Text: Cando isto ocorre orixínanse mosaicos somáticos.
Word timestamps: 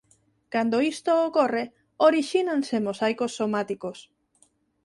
Cando 0.53 0.77
isto 0.93 1.11
ocorre 1.27 1.63
orixínanse 2.07 2.75
mosaicos 2.87 3.31
somáticos. 3.39 3.97